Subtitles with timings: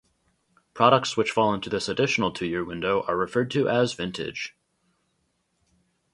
[0.73, 4.55] Products which fall into this additional two-year window are referred to as Vintage.